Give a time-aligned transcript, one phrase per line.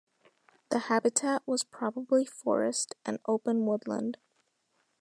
[0.69, 4.17] The habitat was probably forest and open woodland.